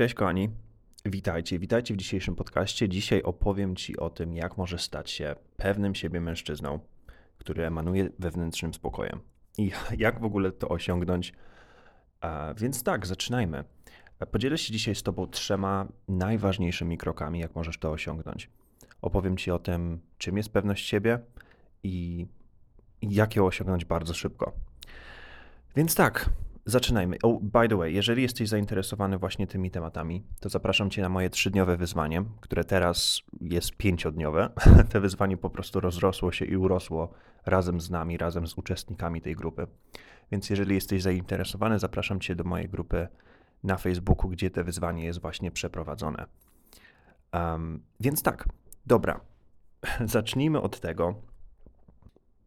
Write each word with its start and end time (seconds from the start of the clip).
Cześć 0.00 0.14
kochani, 0.14 0.50
witajcie, 1.04 1.58
witajcie 1.58 1.94
w 1.94 1.96
dzisiejszym 1.96 2.36
podcaście. 2.36 2.88
Dzisiaj 2.88 3.22
opowiem 3.22 3.76
Ci 3.76 3.96
o 3.96 4.10
tym, 4.10 4.34
jak 4.34 4.56
możesz 4.56 4.82
stać 4.82 5.10
się 5.10 5.34
pewnym 5.56 5.94
siebie 5.94 6.20
mężczyzną, 6.20 6.78
który 7.38 7.66
emanuje 7.66 8.10
wewnętrznym 8.18 8.74
spokojem 8.74 9.20
i 9.58 9.70
jak 9.98 10.20
w 10.20 10.24
ogóle 10.24 10.52
to 10.52 10.68
osiągnąć. 10.68 11.32
Więc 12.56 12.82
tak, 12.82 13.06
zaczynajmy. 13.06 13.64
Podzielę 14.30 14.58
się 14.58 14.72
dzisiaj 14.72 14.94
z 14.94 15.02
Tobą 15.02 15.26
trzema 15.26 15.88
najważniejszymi 16.08 16.98
krokami, 16.98 17.38
jak 17.40 17.54
możesz 17.54 17.78
to 17.78 17.90
osiągnąć. 17.90 18.50
Opowiem 19.02 19.36
Ci 19.36 19.50
o 19.50 19.58
tym, 19.58 20.00
czym 20.18 20.36
jest 20.36 20.48
pewność 20.48 20.86
siebie 20.86 21.18
i 21.82 22.26
jak 23.02 23.36
ją 23.36 23.46
osiągnąć 23.46 23.84
bardzo 23.84 24.14
szybko. 24.14 24.52
Więc 25.76 25.94
tak, 25.94 26.30
Zaczynajmy. 26.70 27.16
Oh, 27.22 27.38
by 27.42 27.68
the 27.68 27.76
way, 27.76 27.94
jeżeli 27.94 28.22
jesteś 28.22 28.48
zainteresowany 28.48 29.18
właśnie 29.18 29.46
tymi 29.46 29.70
tematami, 29.70 30.24
to 30.40 30.48
zapraszam 30.48 30.90
Cię 30.90 31.02
na 31.02 31.08
moje 31.08 31.30
trzydniowe 31.30 31.76
wyzwanie, 31.76 32.24
które 32.40 32.64
teraz 32.64 33.22
jest 33.40 33.76
pięciodniowe. 33.76 34.50
Te 34.90 35.00
wyzwanie 35.00 35.36
po 35.36 35.50
prostu 35.50 35.80
rozrosło 35.80 36.32
się 36.32 36.44
i 36.44 36.56
urosło 36.56 37.12
razem 37.46 37.80
z 37.80 37.90
nami, 37.90 38.18
razem 38.18 38.46
z 38.46 38.58
uczestnikami 38.58 39.20
tej 39.20 39.36
grupy. 39.36 39.66
Więc 40.32 40.50
jeżeli 40.50 40.74
jesteś 40.74 41.02
zainteresowany, 41.02 41.78
zapraszam 41.78 42.20
Cię 42.20 42.34
do 42.34 42.44
mojej 42.44 42.68
grupy 42.68 43.08
na 43.64 43.76
Facebooku, 43.76 44.30
gdzie 44.30 44.50
te 44.50 44.64
wyzwanie 44.64 45.04
jest 45.04 45.20
właśnie 45.20 45.50
przeprowadzone. 45.50 46.26
Um, 47.32 47.82
więc 48.00 48.22
tak, 48.22 48.48
dobra. 48.86 49.20
Zacznijmy 50.04 50.60
od 50.60 50.80
tego, 50.80 51.14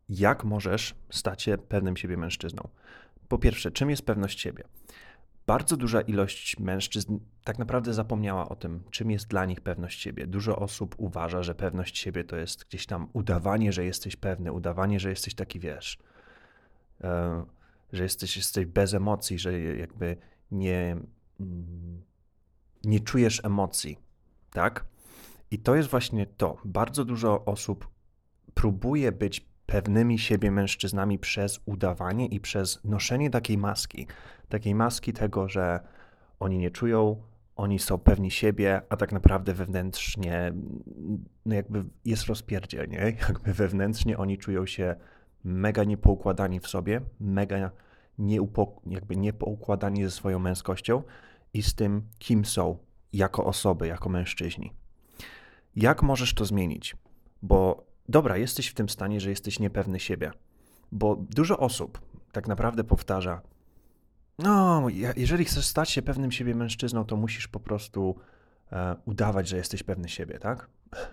jak 0.10 0.44
możesz 0.44 0.96
stać 1.10 1.42
się 1.42 1.58
pewnym 1.58 1.98
siebie 1.98 2.18
mężczyzną. 2.18 2.70
Po 3.28 3.38
pierwsze, 3.38 3.72
czym 3.72 3.90
jest 3.90 4.06
pewność 4.06 4.40
siebie? 4.40 4.64
Bardzo 5.48 5.78
duża 5.78 6.02
ilość 6.02 6.60
mężczyzn 6.60 7.20
tak 7.44 7.60
naprawdę 7.60 7.94
zapomniała 7.94 8.50
o 8.50 8.56
tym, 8.56 8.84
czym 8.92 9.12
jest 9.12 9.28
dla 9.28 9.46
nich 9.46 9.62
pewność 9.62 10.02
siebie. 10.02 10.28
Dużo 10.28 10.56
osób 10.56 10.96
uważa, 10.98 11.44
że 11.44 11.56
pewność 11.56 11.98
siebie 11.98 12.24
to 12.24 12.36
jest 12.36 12.66
gdzieś 12.66 12.86
tam 12.86 13.08
udawanie, 13.14 13.72
że 13.72 13.86
jesteś 13.86 14.16
pewny, 14.16 14.52
udawanie, 14.52 15.00
że 15.00 15.10
jesteś 15.10 15.36
taki 15.36 15.60
wiesz, 15.60 15.98
e, 17.04 17.46
że 17.94 18.04
jesteś, 18.04 18.38
jesteś 18.38 18.66
bez 18.66 18.94
emocji, 18.94 19.40
że 19.40 19.60
jakby 19.62 20.18
nie, 20.52 20.98
nie 22.84 23.00
czujesz 23.00 23.46
emocji, 23.46 23.98
tak? 24.52 24.86
I 25.52 25.60
to 25.60 25.76
jest 25.76 25.90
właśnie 25.90 26.26
to. 26.26 26.58
Bardzo 26.66 27.06
dużo 27.06 27.46
osób 27.46 27.88
próbuje 28.54 29.12
być 29.12 29.53
pewnymi 29.66 30.20
siebie 30.20 30.52
mężczyznami 30.52 31.20
przez 31.20 31.60
udawanie 31.66 32.26
i 32.26 32.40
przez 32.40 32.84
noszenie 32.84 33.30
takiej 33.30 33.58
maski. 33.58 34.08
Takiej 34.50 34.76
maski 34.76 35.14
tego, 35.14 35.50
że 35.50 35.80
oni 36.40 36.58
nie 36.58 36.72
czują, 36.72 37.22
oni 37.56 37.80
są 37.80 37.98
pewni 37.98 38.32
siebie, 38.32 38.82
a 38.90 38.98
tak 38.98 39.12
naprawdę 39.12 39.54
wewnętrznie 39.54 40.54
no 41.46 41.56
jakby 41.56 41.86
jest 42.06 42.26
rozpierdziel, 42.26 42.90
nie? 42.90 42.98
Jakby 43.28 43.54
wewnętrznie 43.54 44.18
oni 44.18 44.38
czują 44.38 44.66
się 44.66 44.96
mega 45.44 45.84
niepoukładani 45.84 46.60
w 46.60 46.68
sobie, 46.68 47.02
mega 47.20 47.72
nieupo, 48.18 48.82
jakby 48.86 49.16
niepoukładani 49.16 50.04
ze 50.04 50.12
swoją 50.12 50.40
męskością 50.40 51.04
i 51.54 51.64
z 51.64 51.76
tym, 51.76 52.02
kim 52.20 52.46
są 52.46 52.78
jako 53.14 53.46
osoby, 53.46 53.88
jako 53.88 54.10
mężczyźni. 54.10 54.74
Jak 55.76 56.04
możesz 56.04 56.34
to 56.34 56.46
zmienić? 56.46 56.96
Bo 57.42 57.93
dobra, 58.10 58.38
jesteś 58.38 58.68
w 58.68 58.74
tym 58.74 58.90
stanie, 58.90 59.20
że 59.22 59.30
jesteś 59.30 59.60
niepewny 59.60 60.00
siebie. 60.00 60.32
Bo 60.92 61.16
dużo 61.16 61.60
osób 61.60 62.02
tak 62.32 62.48
naprawdę 62.48 62.84
powtarza, 62.84 63.42
no, 64.40 64.88
jeżeli 65.16 65.46
chcesz 65.46 65.66
stać 65.66 65.90
się 65.90 66.02
pewnym 66.02 66.32
siebie 66.32 66.56
mężczyzną, 66.56 67.06
to 67.06 67.16
musisz 67.16 67.48
po 67.48 67.60
prostu 67.60 68.16
e, 68.72 68.96
udawać, 69.06 69.48
że 69.48 69.58
jesteś 69.58 69.84
pewny 69.84 70.10
siebie, 70.10 70.40
tak? 70.40 70.70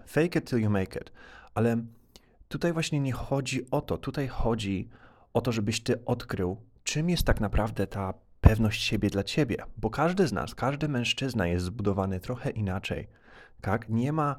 Fake 0.07 0.39
it 0.39 0.51
till 0.51 0.59
you 0.59 0.71
make 0.71 0.97
it. 0.97 1.13
Ale 1.55 1.77
tutaj 2.49 2.73
właśnie 2.73 3.01
nie 3.01 3.13
chodzi 3.13 3.71
o 3.71 3.81
to. 3.81 3.99
Tutaj 3.99 4.29
chodzi 4.29 4.89
o 5.33 5.41
to, 5.41 5.53
żebyś 5.53 5.83
ty 5.83 6.05
odkrył, 6.05 6.57
czym 6.85 7.11
jest 7.11 7.23
tak 7.23 7.41
naprawdę 7.41 7.87
ta 7.87 8.15
pewność 8.41 8.83
siebie 8.83 9.11
dla 9.11 9.23
ciebie. 9.23 9.57
Bo 9.77 9.91
każdy 9.91 10.27
z 10.27 10.33
nas, 10.33 10.55
każdy 10.55 10.89
mężczyzna 10.89 11.47
jest 11.47 11.65
zbudowany 11.65 12.21
trochę 12.21 12.51
inaczej. 12.51 13.09
Tak? 13.61 13.89
Nie 13.89 14.13
ma 14.13 14.37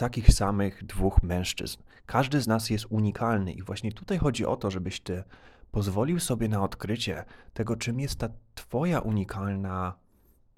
takich 0.00 0.32
samych 0.32 0.84
dwóch 0.84 1.22
mężczyzn. 1.22 1.78
Każdy 2.06 2.40
z 2.40 2.46
nas 2.46 2.70
jest 2.70 2.86
unikalny 2.88 3.52
i 3.52 3.62
właśnie 3.62 3.92
tutaj 3.92 4.18
chodzi 4.18 4.46
o 4.46 4.56
to, 4.56 4.70
żebyś 4.70 5.00
ty 5.00 5.24
pozwolił 5.70 6.20
sobie 6.20 6.48
na 6.48 6.62
odkrycie 6.62 7.24
tego, 7.54 7.76
czym 7.76 8.00
jest 8.00 8.18
ta 8.18 8.28
twoja 8.54 9.00
unikalna, 9.00 9.94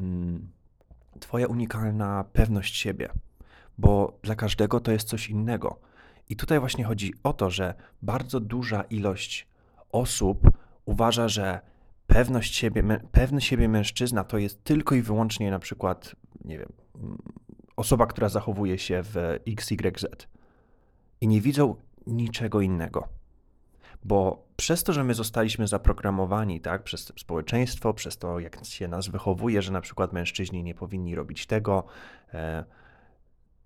mm, 0.01 0.51
twoja 1.21 1.47
unikalna 1.47 2.25
pewność 2.33 2.77
siebie, 2.77 3.09
bo 3.79 4.19
dla 4.23 4.35
każdego 4.35 4.81
to 4.81 4.93
jest 4.93 5.09
coś 5.09 5.31
innego. 5.31 5.81
I 6.29 6.37
tutaj 6.37 6.61
właśnie 6.61 6.85
chodzi 6.85 7.15
o 7.23 7.33
to, 7.33 7.51
że 7.51 7.75
bardzo 8.03 8.41
duża 8.41 8.83
ilość 8.83 9.49
osób 9.93 10.49
uważa, 10.85 11.29
że 11.29 11.61
pewność 12.07 12.55
siebie, 12.55 12.83
pewny 13.13 13.41
siebie 13.41 13.69
mężczyzna 13.69 14.25
to 14.25 14.39
jest 14.39 14.65
tylko 14.65 14.95
i 14.95 15.03
wyłącznie 15.03 15.51
na 15.51 15.59
przykład, 15.59 16.17
nie 16.45 16.59
wiem, 16.59 16.73
osoba, 17.77 18.07
która 18.07 18.29
zachowuje 18.29 18.79
się 18.79 19.03
w 19.03 19.17
XYZ 19.47 20.29
i 21.21 21.29
nie 21.29 21.41
widzą 21.41 21.75
niczego 22.07 22.61
innego. 22.61 23.09
Bo 24.05 24.45
przez 24.57 24.85
to, 24.85 24.93
że 24.93 25.05
my 25.05 25.15
zostaliśmy 25.15 25.67
zaprogramowani, 25.67 26.61
tak, 26.61 26.83
przez 26.83 27.13
społeczeństwo, 27.19 27.95
przez 27.95 28.19
to, 28.19 28.41
jak 28.41 28.65
się 28.65 28.89
nas 28.89 29.09
wychowuje, 29.09 29.63
że 29.63 29.73
na 29.73 29.81
przykład 29.81 30.13
mężczyźni 30.13 30.63
nie 30.63 30.75
powinni 30.75 31.15
robić 31.15 31.47
tego, 31.47 31.85
e, 32.35 32.65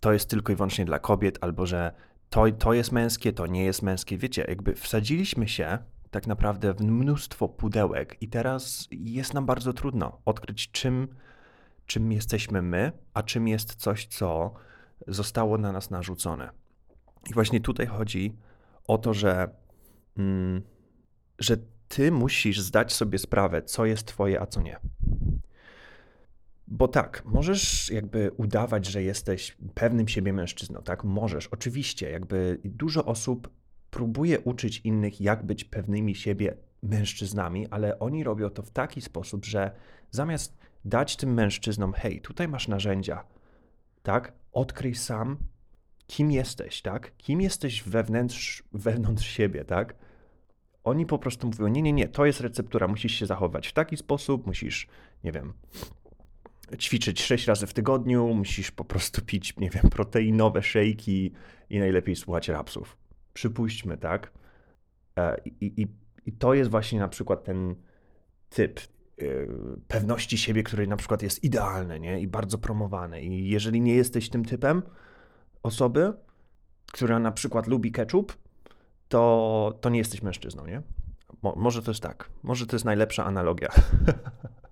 to 0.00 0.12
jest 0.12 0.30
tylko 0.30 0.52
i 0.52 0.56
wyłącznie 0.56 0.84
dla 0.84 0.98
kobiet, 0.98 1.38
albo 1.40 1.66
że 1.66 1.92
to, 2.30 2.50
to 2.58 2.72
jest 2.72 2.92
męskie, 2.92 3.32
to 3.32 3.46
nie 3.46 3.64
jest 3.64 3.82
męskie. 3.82 4.18
Wiecie, 4.18 4.44
jakby 4.48 4.74
wsadziliśmy 4.74 5.48
się 5.48 5.78
tak 6.10 6.26
naprawdę 6.26 6.74
w 6.74 6.80
mnóstwo 6.80 7.48
pudełek 7.48 8.16
i 8.20 8.28
teraz 8.28 8.88
jest 8.90 9.34
nam 9.34 9.46
bardzo 9.46 9.72
trudno 9.72 10.20
odkryć, 10.24 10.70
czym 10.70 11.08
czym 11.86 12.12
jesteśmy 12.12 12.62
my, 12.62 12.92
a 13.14 13.22
czym 13.22 13.48
jest 13.48 13.74
coś, 13.74 14.06
co 14.06 14.54
zostało 15.06 15.58
na 15.58 15.72
nas 15.72 15.90
narzucone. 15.90 16.50
I 17.30 17.34
właśnie 17.34 17.60
tutaj 17.60 17.86
chodzi 17.86 18.36
o 18.86 18.98
to, 18.98 19.14
że, 19.14 19.48
mm, 20.16 20.62
że 21.38 21.56
ty 21.88 22.12
musisz 22.12 22.60
zdać 22.60 22.92
sobie 22.92 23.18
sprawę, 23.18 23.62
co 23.62 23.86
jest 23.86 24.06
twoje, 24.06 24.40
a 24.40 24.46
co 24.46 24.62
nie. 24.62 24.80
Bo 26.68 26.88
tak, 26.88 27.22
możesz 27.24 27.90
jakby 27.90 28.30
udawać, 28.36 28.86
że 28.86 29.02
jesteś 29.02 29.56
pewnym 29.74 30.08
siebie 30.08 30.32
mężczyzną, 30.32 30.82
tak? 30.82 31.04
Możesz, 31.04 31.46
oczywiście, 31.46 32.10
jakby 32.10 32.60
dużo 32.64 33.04
osób 33.04 33.50
próbuje 33.90 34.40
uczyć 34.40 34.80
innych, 34.84 35.20
jak 35.20 35.46
być 35.46 35.64
pewnymi 35.64 36.14
siebie 36.14 36.56
mężczyznami, 36.82 37.66
ale 37.70 37.98
oni 37.98 38.24
robią 38.24 38.50
to 38.50 38.62
w 38.62 38.70
taki 38.70 39.00
sposób, 39.00 39.44
że 39.44 39.70
zamiast 40.10 40.58
dać 40.84 41.16
tym 41.16 41.34
mężczyznom, 41.34 41.92
hej, 41.92 42.20
tutaj 42.20 42.48
masz 42.48 42.68
narzędzia, 42.68 43.24
tak? 44.02 44.32
Odkryj 44.52 44.94
sam, 44.94 45.36
kim 46.06 46.30
jesteś, 46.30 46.82
tak? 46.82 47.16
Kim 47.16 47.40
jesteś 47.40 47.82
wewnątrz, 47.82 48.62
wewnątrz 48.72 49.26
siebie, 49.26 49.64
tak? 49.64 49.94
Oni 50.84 51.06
po 51.06 51.18
prostu 51.18 51.46
mówią, 51.46 51.68
nie, 51.68 51.82
nie, 51.82 51.92
nie, 51.92 52.08
to 52.08 52.26
jest 52.26 52.40
receptura, 52.40 52.88
musisz 52.88 53.12
się 53.12 53.26
zachować 53.26 53.68
w 53.68 53.72
taki 53.72 53.96
sposób, 53.96 54.46
musisz, 54.46 54.88
nie 55.24 55.32
wiem, 55.32 55.52
ćwiczyć 56.78 57.22
sześć 57.22 57.46
razy 57.46 57.66
w 57.66 57.74
tygodniu, 57.74 58.34
musisz 58.34 58.70
po 58.70 58.84
prostu 58.84 59.22
pić, 59.22 59.56
nie 59.56 59.70
wiem, 59.70 59.90
proteinowe 59.90 60.62
szejki 60.62 61.32
i 61.70 61.78
najlepiej 61.78 62.16
słuchać 62.16 62.48
rapsów. 62.48 62.96
Przypuśćmy, 63.32 63.98
tak? 63.98 64.32
E, 65.18 65.36
I, 65.44 65.82
i, 65.82 65.86
I 66.26 66.32
to 66.32 66.54
jest 66.54 66.70
właśnie 66.70 66.98
na 66.98 67.08
przykład 67.08 67.44
ten 67.44 67.74
typ, 68.48 68.80
pewności 69.88 70.38
siebie, 70.38 70.62
które 70.62 70.86
na 70.86 70.96
przykład 70.96 71.22
jest 71.22 71.44
idealne 71.44 72.00
nie? 72.00 72.20
i 72.20 72.28
bardzo 72.28 72.58
promowane. 72.58 73.22
I 73.22 73.48
jeżeli 73.48 73.80
nie 73.80 73.94
jesteś 73.94 74.30
tym 74.30 74.44
typem 74.44 74.82
osoby, 75.62 76.12
która 76.92 77.18
na 77.18 77.32
przykład 77.32 77.66
lubi 77.66 77.92
ketchup, 77.92 78.36
to, 79.08 79.78
to 79.80 79.90
nie 79.90 79.98
jesteś 79.98 80.22
mężczyzną, 80.22 80.66
nie? 80.66 80.82
Mo, 81.42 81.54
może 81.56 81.82
to 81.82 81.90
jest 81.90 82.02
tak. 82.02 82.30
Może 82.42 82.66
to 82.66 82.76
jest 82.76 82.84
najlepsza 82.84 83.24
analogia. 83.24 83.68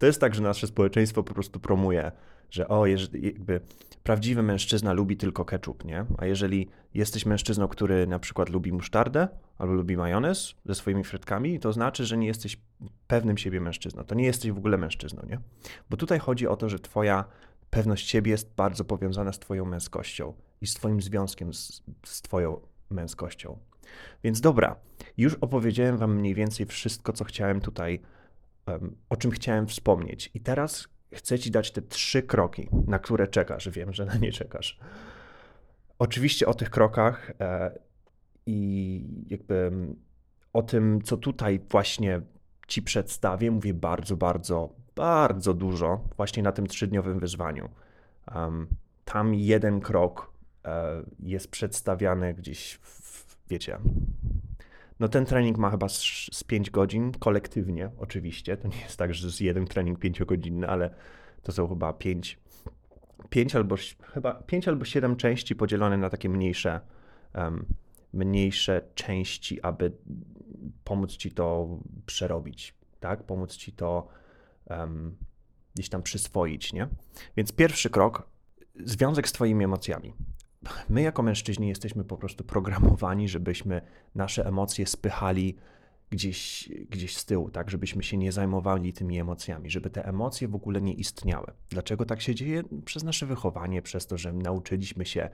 to 0.00 0.06
jest 0.06 0.20
tak, 0.20 0.34
że 0.34 0.42
nasze 0.42 0.66
społeczeństwo 0.66 1.22
po 1.22 1.34
prostu 1.34 1.60
promuje, 1.60 2.12
że 2.50 2.68
o, 2.68 2.86
jakby 2.86 3.60
prawdziwy 4.02 4.42
mężczyzna 4.42 4.92
lubi 4.92 5.16
tylko 5.16 5.44
ketchup, 5.44 5.84
nie? 5.84 6.04
A 6.18 6.26
jeżeli 6.26 6.68
jesteś 6.94 7.26
mężczyzną, 7.26 7.68
który 7.68 8.06
na 8.06 8.18
przykład 8.18 8.48
lubi 8.48 8.72
musztardę 8.72 9.28
albo 9.58 9.72
lubi 9.74 9.96
majonez 9.96 10.54
ze 10.64 10.74
swoimi 10.74 11.04
frytkami, 11.04 11.60
to 11.60 11.72
znaczy, 11.72 12.04
że 12.04 12.16
nie 12.16 12.26
jesteś 12.26 12.60
pewnym 13.06 13.38
siebie 13.38 13.60
mężczyzną. 13.60 14.04
To 14.04 14.14
nie 14.14 14.24
jesteś 14.24 14.52
w 14.52 14.58
ogóle 14.58 14.78
mężczyzną, 14.78 15.22
nie? 15.28 15.40
Bo 15.90 15.96
tutaj 15.96 16.18
chodzi 16.18 16.46
o 16.46 16.56
to, 16.56 16.68
że 16.68 16.78
twoja 16.78 17.24
pewność 17.70 18.08
siebie 18.08 18.30
jest 18.30 18.54
bardzo 18.56 18.84
powiązana 18.84 19.32
z 19.32 19.38
twoją 19.38 19.64
męskością 19.64 20.32
i 20.60 20.66
z 20.66 20.74
twoim 20.74 21.02
związkiem 21.02 21.54
z, 21.54 21.82
z 22.04 22.22
twoją 22.22 22.60
męskością. 22.90 23.58
Więc 24.24 24.40
dobra, 24.40 24.76
już 25.16 25.34
opowiedziałem 25.34 25.96
wam 25.96 26.16
mniej 26.16 26.34
więcej 26.34 26.66
wszystko, 26.66 27.12
co 27.12 27.24
chciałem 27.24 27.60
tutaj, 27.60 28.00
o 29.08 29.16
czym 29.16 29.30
chciałem 29.30 29.66
wspomnieć. 29.66 30.30
I 30.34 30.40
teraz 30.40 30.88
chcę 31.14 31.38
ci 31.38 31.50
dać 31.50 31.70
te 31.70 31.82
trzy 31.82 32.22
kroki, 32.22 32.68
na 32.86 32.98
które 32.98 33.28
czekasz. 33.28 33.68
Wiem, 33.68 33.92
że 33.92 34.04
na 34.04 34.14
nie 34.14 34.32
czekasz. 34.32 34.78
Oczywiście 35.98 36.46
o 36.46 36.54
tych 36.54 36.70
krokach 36.70 37.32
e, 37.40 37.78
i 38.46 39.04
jakby 39.26 39.70
o 40.52 40.62
tym, 40.62 41.02
co 41.02 41.16
tutaj 41.16 41.60
właśnie 41.70 42.20
ci 42.66 42.82
przedstawię, 42.82 43.50
mówię 43.50 43.74
bardzo, 43.74 44.16
bardzo, 44.16 44.74
bardzo 44.94 45.54
dużo 45.54 46.04
właśnie 46.16 46.42
na 46.42 46.52
tym 46.52 46.66
trzydniowym 46.66 47.18
wyzwaniu. 47.18 47.68
Tam 49.04 49.34
jeden 49.34 49.80
krok 49.80 50.32
e, 50.64 51.02
jest 51.18 51.50
przedstawiany 51.50 52.34
gdzieś, 52.34 52.74
w, 52.82 53.36
wiecie, 53.48 53.78
no 55.00 55.08
ten 55.08 55.26
trening 55.26 55.58
ma 55.58 55.70
chyba 55.70 55.88
z, 55.88 56.02
z 56.32 56.44
5 56.44 56.70
godzin 56.70 57.12
kolektywnie, 57.12 57.90
oczywiście. 57.98 58.56
To 58.56 58.68
nie 58.68 58.80
jest 58.80 58.96
tak, 58.96 59.14
że 59.14 59.26
jest 59.26 59.40
jeden 59.40 59.66
trening 59.66 59.98
5-godzinny, 59.98 60.66
ale 60.66 60.94
to 61.42 61.52
są 61.52 61.68
chyba 61.68 61.92
5, 61.92 62.38
5 63.30 63.56
albo 63.56 63.76
chyba 64.02 64.34
5 64.34 64.68
albo 64.68 64.84
7 64.84 65.16
części 65.16 65.56
podzielone 65.56 65.96
na 65.96 66.10
takie 66.10 66.28
mniejsze, 66.28 66.80
um, 67.34 67.66
mniejsze 68.12 68.82
części, 68.94 69.62
aby 69.62 69.92
pomóc 70.84 71.16
ci 71.16 71.30
to 71.30 71.78
przerobić, 72.06 72.74
tak? 73.00 73.22
Pomóc 73.22 73.56
ci 73.56 73.72
to 73.72 74.08
um, 74.70 75.16
gdzieś 75.74 75.88
tam 75.88 76.02
przyswoić, 76.02 76.72
nie? 76.72 76.88
Więc 77.36 77.52
pierwszy 77.52 77.90
krok, 77.90 78.28
związek 78.84 79.28
z 79.28 79.32
twoimi 79.32 79.64
emocjami 79.64 80.14
my 80.88 81.02
jako 81.02 81.22
mężczyźni 81.22 81.68
jesteśmy 81.68 82.04
po 82.04 82.16
prostu 82.16 82.44
programowani, 82.44 83.28
żebyśmy 83.28 83.80
nasze 84.14 84.46
emocje 84.46 84.86
spychali 84.86 85.56
gdzieś, 86.10 86.68
gdzieś 86.90 87.16
z 87.16 87.24
tyłu, 87.24 87.50
tak, 87.50 87.70
żebyśmy 87.70 88.02
się 88.02 88.16
nie 88.16 88.32
zajmowali 88.32 88.92
tymi 88.92 89.18
emocjami, 89.18 89.70
żeby 89.70 89.90
te 89.90 90.04
emocje 90.04 90.48
w 90.48 90.54
ogóle 90.54 90.80
nie 90.80 90.92
istniały. 90.92 91.46
Dlaczego 91.68 92.04
tak 92.04 92.20
się 92.20 92.34
dzieje? 92.34 92.62
Przez 92.84 93.04
nasze 93.04 93.26
wychowanie, 93.26 93.82
przez 93.82 94.06
to, 94.06 94.18
że 94.18 94.32
nauczyliśmy 94.32 95.06
się, 95.06 95.30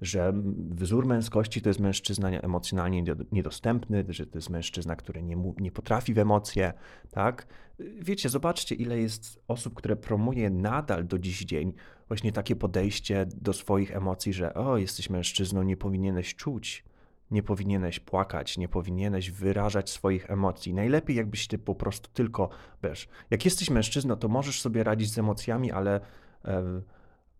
że 0.00 0.32
wzór 0.70 1.06
męskości 1.06 1.62
to 1.62 1.70
jest 1.70 1.80
mężczyzna 1.80 2.30
emocjonalnie 2.30 3.04
niedostępny, 3.32 4.04
że 4.08 4.26
to 4.26 4.38
jest 4.38 4.50
mężczyzna, 4.50 4.96
który 4.96 5.22
nie, 5.22 5.36
nie 5.60 5.72
potrafi 5.72 6.14
w 6.14 6.18
emocje, 6.18 6.72
tak? 7.10 7.46
Wiecie, 7.78 8.28
zobaczcie, 8.28 8.74
ile 8.74 8.98
jest 8.98 9.42
osób, 9.48 9.74
które 9.74 9.96
promuje 9.96 10.50
nadal 10.50 11.06
do 11.06 11.18
dziś 11.18 11.44
dzień 11.44 11.72
właśnie 12.10 12.32
takie 12.32 12.56
podejście 12.56 13.26
do 13.26 13.52
swoich 13.52 13.96
emocji, 13.96 14.32
że 14.32 14.54
o, 14.54 14.76
jesteś 14.76 15.10
mężczyzną, 15.10 15.62
nie 15.62 15.76
powinieneś 15.76 16.34
czuć, 16.34 16.84
nie 17.30 17.42
powinieneś 17.42 18.00
płakać, 18.00 18.58
nie 18.58 18.68
powinieneś 18.68 19.30
wyrażać 19.30 19.90
swoich 19.90 20.30
emocji. 20.30 20.74
Najlepiej 20.74 21.16
jakbyś 21.16 21.48
ty 21.48 21.58
po 21.58 21.74
prostu 21.74 22.10
tylko, 22.14 22.48
wiesz, 22.82 23.08
jak 23.30 23.44
jesteś 23.44 23.70
mężczyzną, 23.70 24.16
to 24.16 24.28
możesz 24.28 24.60
sobie 24.60 24.84
radzić 24.84 25.12
z 25.12 25.18
emocjami, 25.18 25.72
ale, 25.72 26.00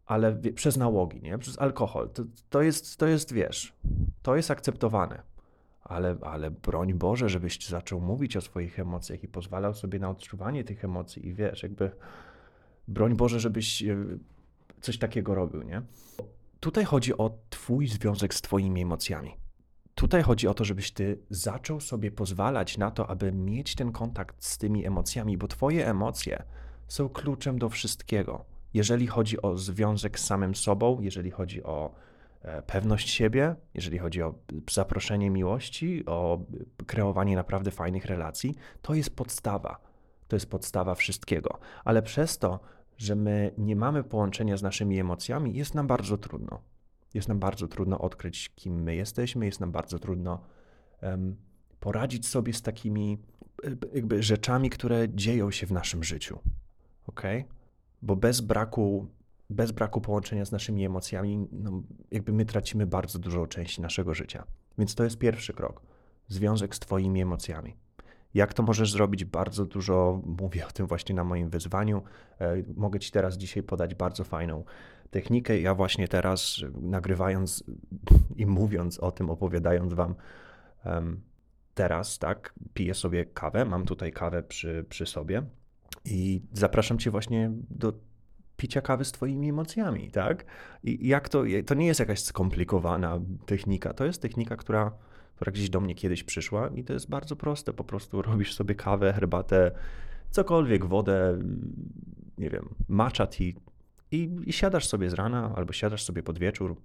ale 0.07 0.37
przez 0.55 0.77
nałogi, 0.77 1.23
nie? 1.23 1.39
Przez 1.39 1.59
alkohol. 1.59 2.11
To, 2.11 2.23
to, 2.51 2.63
jest, 2.63 2.97
to 2.97 3.07
jest, 3.07 3.33
wiesz, 3.33 3.73
to 4.23 4.37
jest 4.37 4.51
akceptowane. 4.51 5.23
Ale, 5.83 6.17
ale 6.23 6.51
broń 6.51 6.95
Boże, 6.95 7.29
żebyś 7.29 7.67
zaczął 7.69 8.01
mówić 8.01 8.37
o 8.37 8.41
swoich 8.41 8.79
emocjach 8.79 9.25
i 9.25 9.29
pozwalał 9.29 9.75
sobie 9.75 9.99
na 9.99 10.11
odczuwanie 10.11 10.65
tych 10.65 10.85
emocji 10.85 11.27
i 11.27 11.35
wiesz, 11.35 11.63
jakby 11.63 11.91
broń 12.89 13.15
Boże, 13.17 13.41
żebyś 13.41 13.83
e, 13.83 13.97
coś 14.81 14.99
takiego 14.99 15.35
robił, 15.35 15.63
nie? 15.63 15.83
Tutaj 16.61 16.85
chodzi 16.85 17.19
o 17.19 17.39
twój 17.51 17.89
związek 17.89 18.35
z 18.35 18.41
twoimi 18.41 18.83
emocjami. 18.83 19.37
Tutaj 19.95 20.23
chodzi 20.23 20.49
o 20.49 20.55
to, 20.55 20.65
żebyś 20.65 20.91
ty 20.91 21.19
zaczął 21.31 21.81
sobie 21.81 22.11
pozwalać 22.11 22.79
na 22.79 22.91
to, 22.91 23.11
aby 23.11 23.33
mieć 23.33 23.75
ten 23.75 23.93
kontakt 23.93 24.45
z 24.45 24.59
tymi 24.59 24.87
emocjami, 24.87 25.39
bo 25.39 25.49
twoje 25.49 25.89
emocje 25.89 26.43
są 26.89 27.09
kluczem 27.09 27.59
do 27.59 27.69
wszystkiego. 27.69 28.45
Jeżeli 28.75 29.07
chodzi 29.07 29.43
o 29.43 29.57
związek 29.57 30.19
z 30.19 30.25
samym 30.25 30.55
sobą, 30.55 31.01
jeżeli 31.01 31.31
chodzi 31.31 31.63
o 31.63 31.95
e, 32.43 32.63
pewność 32.63 33.11
siebie, 33.11 33.55
jeżeli 33.75 33.99
chodzi 33.99 34.23
o 34.23 34.35
zaproszenie 34.71 35.31
miłości, 35.31 36.07
o 36.07 36.41
kreowanie 36.87 37.37
naprawdę 37.37 37.71
fajnych 37.71 38.05
relacji, 38.05 38.55
to 38.83 38.95
jest 38.95 39.17
podstawa. 39.17 39.81
To 40.29 40.37
jest 40.37 40.51
podstawa 40.51 40.95
wszystkiego. 40.95 41.59
Ale 41.85 42.03
przez 42.03 42.39
to, 42.39 42.61
że 43.01 43.17
my 43.17 43.55
nie 43.59 43.77
mamy 43.77 44.05
połączenia 44.05 44.57
z 44.57 44.63
naszymi 44.63 44.99
emocjami, 44.99 45.55
jest 45.55 45.75
nam 45.75 45.87
bardzo 45.87 46.19
trudno. 46.19 46.61
Jest 47.15 47.29
nam 47.29 47.39
bardzo 47.39 47.69
trudno 47.69 47.99
odkryć, 47.99 48.51
kim 48.55 48.83
my 48.83 48.95
jesteśmy, 48.95 49.47
jest 49.47 49.61
nam 49.61 49.73
bardzo 49.73 49.99
trudno 49.99 50.41
um, 51.03 51.37
poradzić 51.81 52.29
sobie 52.29 52.53
z 52.53 52.63
takimi 52.63 53.19
e, 53.65 53.71
jakby 53.95 54.23
rzeczami, 54.23 54.71
które 54.71 55.09
dzieją 55.09 55.51
się 55.51 55.67
w 55.67 55.73
naszym 55.73 56.05
życiu. 56.05 56.39
Ok? 57.07 57.23
Bo 58.03 58.17
bez 58.17 58.41
braku, 58.41 59.07
bez 59.51 59.73
braku 59.73 60.01
połączenia 60.01 60.45
z 60.45 60.53
naszymi 60.53 60.85
emocjami, 60.85 61.49
no, 61.53 61.83
jakby 62.11 62.33
my 62.33 62.45
tracimy 62.45 62.87
bardzo 62.87 63.19
dużą 63.19 63.47
część 63.47 63.79
naszego 63.79 64.15
życia. 64.15 64.45
Więc 64.79 64.95
to 64.95 65.05
jest 65.05 65.19
pierwszy 65.19 65.53
krok. 65.53 65.83
Związek 66.29 66.75
z 66.75 66.79
Twoimi 66.79 67.23
emocjami. 67.23 67.77
Jak 68.35 68.55
to 68.55 68.63
możesz 68.63 68.93
zrobić? 68.93 69.25
Bardzo 69.25 69.67
dużo 69.67 70.23
mówię 70.27 70.67
o 70.67 70.71
tym 70.71 70.87
właśnie 70.87 71.15
na 71.15 71.25
moim 71.25 71.51
wyzwaniu. 71.51 72.03
E, 72.41 72.57
mogę 72.77 72.99
Ci 72.99 73.11
teraz 73.11 73.37
dzisiaj 73.37 73.63
podać 73.63 73.95
bardzo 73.95 74.25
fajną 74.25 74.65
technikę. 75.11 75.61
Ja 75.61 75.75
właśnie 75.75 76.09
teraz 76.09 76.61
nagrywając 76.81 77.65
i 78.37 78.47
mówiąc 78.47 78.99
o 78.99 79.13
tym, 79.13 79.31
opowiadając 79.31 79.95
Wam 79.95 80.15
teraz, 81.75 82.19
tak, 82.19 82.55
piję 82.75 82.95
sobie 82.95 83.25
kawę. 83.25 83.65
Mam 83.65 83.85
tutaj 83.85 84.13
kawę 84.13 84.43
przy, 84.43 84.85
przy 84.89 85.07
sobie 85.07 85.43
i 86.05 86.43
zapraszam 86.53 86.99
Cię 86.99 87.11
właśnie 87.11 87.51
do 87.71 87.93
picia 88.57 88.81
kawy 88.81 89.05
z 89.05 89.13
Twoimi 89.13 89.49
emocjami, 89.49 90.11
tak? 90.11 90.45
I 90.85 91.09
jak 91.09 91.29
to, 91.29 91.43
to 91.67 91.75
nie 91.75 91.87
jest 91.87 92.01
jakaś 92.01 92.23
skomplikowana 92.23 93.21
technika, 93.47 93.95
to 93.95 94.05
jest 94.05 94.23
technika, 94.23 94.57
która 94.57 94.93
która 95.41 95.53
gdzieś 95.53 95.71
do 95.71 95.81
mnie 95.81 95.95
kiedyś 95.95 96.25
przyszła 96.25 96.69
i 96.69 96.85
to 96.85 96.93
jest 96.93 97.09
bardzo 97.09 97.37
proste. 97.37 97.73
Po 97.73 97.85
prostu 97.85 98.23
robisz 98.23 98.55
sobie 98.55 98.75
kawę, 98.75 99.13
herbatę, 99.13 99.71
cokolwiek, 100.31 100.85
wodę, 100.85 101.39
nie 102.39 102.51
wiem, 102.51 102.75
matcha 102.89 103.27
tea 103.27 103.53
i, 104.11 104.31
i 104.47 104.53
siadasz 104.53 104.89
sobie 104.89 105.11
z 105.11 105.15
rana 105.15 105.53
albo 105.57 105.73
siadasz 105.73 106.05
sobie 106.05 106.23
pod 106.23 106.39
wieczór 106.39 106.77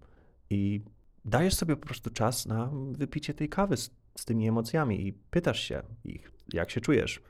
i 0.50 0.82
dajesz 1.26 1.54
sobie 1.54 1.76
po 1.76 1.86
prostu 1.86 2.10
czas 2.10 2.46
na 2.46 2.70
wypicie 2.92 3.34
tej 3.34 3.50
kawy 3.50 3.78
z, 3.78 3.92
z 4.18 4.26
tymi 4.26 4.48
emocjami 4.48 5.08
i 5.08 5.14
pytasz 5.14 5.60
się 5.60 5.82
ich, 6.04 6.32
jak 6.54 6.72
się 6.72 6.82
czujesz. 6.82 7.22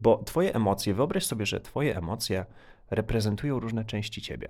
Bo 0.00 0.22
twoje 0.22 0.54
emocje, 0.54 0.94
wyobraź 0.94 1.26
sobie, 1.26 1.46
że 1.46 1.60
twoje 1.60 1.96
emocje 1.96 2.46
reprezentują 2.90 3.60
różne 3.60 3.84
części 3.84 4.22
ciebie. 4.22 4.48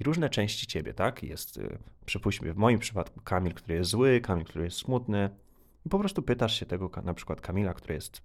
I 0.00 0.04
różne 0.04 0.30
części 0.30 0.66
ciebie, 0.66 0.94
tak? 0.94 1.22
Jest, 1.22 1.56
y, 1.56 1.78
przypuśćmy, 2.06 2.52
w 2.52 2.56
moim 2.56 2.78
przypadku 2.78 3.20
Kamil, 3.20 3.54
który 3.54 3.74
jest 3.74 3.90
zły, 3.90 4.20
Kamil, 4.20 4.44
który 4.44 4.64
jest 4.64 4.76
smutny, 4.76 5.30
po 5.90 5.98
prostu 5.98 6.22
pytasz 6.22 6.60
się 6.60 6.66
tego 6.66 6.90
na 7.04 7.14
przykład 7.14 7.40
Kamila, 7.40 7.74
który 7.74 7.94
jest 7.94 8.22